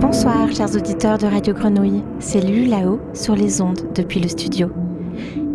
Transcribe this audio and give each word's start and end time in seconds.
Bonsoir 0.00 0.52
chers 0.52 0.76
auditeurs 0.76 1.18
de 1.18 1.26
Radio 1.26 1.54
Grenouille, 1.54 2.02
c'est 2.18 2.40
Lulu 2.40 2.66
là-haut 2.66 3.00
sur 3.14 3.34
les 3.34 3.60
ondes 3.60 3.80
depuis 3.94 4.20
le 4.20 4.28
studio. 4.28 4.70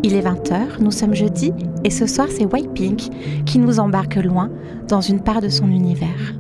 Il 0.04 0.16
est 0.16 0.22
20h, 0.22 0.82
nous 0.82 0.92
sommes 0.92 1.14
jeudi 1.14 1.54
et 1.84 1.90
ce 1.90 2.06
soir 2.08 2.28
c'est 2.30 2.52
White 2.52 2.74
Pink 2.74 3.10
qui 3.46 3.60
nous 3.60 3.80
embarque 3.80 4.16
loin 4.16 4.50
dans 4.88 5.02
une 5.02 5.22
part 5.22 5.42
de 5.42 5.50
son 5.50 5.70
univers. 5.70 6.34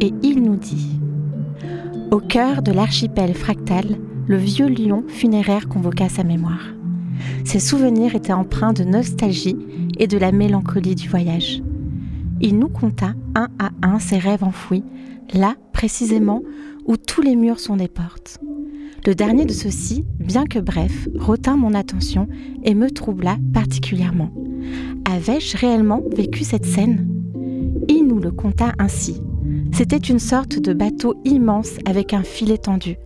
Et 0.00 0.12
il 0.22 0.42
nous 0.42 0.56
dit 0.56 1.00
Au 2.10 2.18
cœur 2.18 2.62
de 2.62 2.72
l'archipel 2.72 3.34
fractal, 3.34 3.98
le 4.26 4.36
vieux 4.36 4.68
lion 4.68 5.04
funéraire 5.08 5.68
convoqua 5.68 6.08
sa 6.08 6.24
mémoire. 6.24 6.74
Ses 7.44 7.60
souvenirs 7.60 8.14
étaient 8.14 8.32
empreints 8.32 8.72
de 8.72 8.84
nostalgie 8.84 9.58
et 9.98 10.06
de 10.06 10.18
la 10.18 10.32
mélancolie 10.32 10.94
du 10.94 11.08
voyage. 11.08 11.62
Il 12.40 12.58
nous 12.58 12.68
conta 12.68 13.14
un 13.34 13.48
à 13.58 13.70
un 13.82 13.98
ses 13.98 14.18
rêves 14.18 14.44
enfouis, 14.44 14.84
là 15.32 15.56
précisément 15.72 16.42
où 16.86 16.96
tous 16.96 17.22
les 17.22 17.36
murs 17.36 17.60
sont 17.60 17.76
des 17.76 17.88
portes. 17.88 18.38
Le 19.06 19.14
dernier 19.14 19.44
de 19.44 19.52
ceux-ci, 19.52 20.04
bien 20.18 20.46
que 20.46 20.58
bref, 20.58 21.08
retint 21.14 21.56
mon 21.56 21.74
attention 21.74 22.26
et 22.64 22.74
me 22.74 22.90
troubla 22.90 23.36
particulièrement. 23.52 24.30
Avais-je 25.10 25.56
réellement 25.56 26.02
vécu 26.16 26.42
cette 26.42 26.64
scène? 26.64 27.06
Il 27.88 28.06
nous 28.06 28.18
le 28.18 28.30
conta 28.30 28.72
ainsi. 28.78 29.20
C'était 29.72 29.96
une 29.96 30.18
sorte 30.18 30.58
de 30.58 30.72
bateau 30.72 31.14
immense 31.24 31.76
avec 31.84 32.14
un 32.14 32.22
filet 32.22 32.56
tendu. 32.56 32.96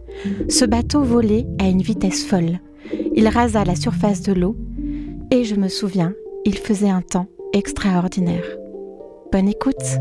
Ce 0.49 0.65
bateau 0.65 1.03
volait 1.03 1.47
à 1.59 1.69
une 1.69 1.83
vitesse 1.83 2.25
folle. 2.25 2.61
Il 3.17 3.27
rasa 3.27 3.65
la 3.65 3.75
surface 3.75 4.23
de 4.23 4.33
l'eau 4.33 4.57
et 5.31 5.45
je 5.45 5.57
me 5.57 5.69
souviens, 5.69 6.15
il 6.45 6.59
faisait 6.59 6.91
un 6.91 7.03
temps 7.03 7.27
extraordinaire. 7.53 8.45
Bonne 9.33 9.49
écoute 9.49 9.99